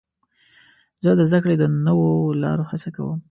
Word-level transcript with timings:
زه 1.03 1.09
د 1.19 1.21
زدهکړې 1.29 1.55
د 1.59 1.63
نوو 1.85 2.09
لارو 2.41 2.63
هڅه 2.71 2.89
کوم. 2.95 3.19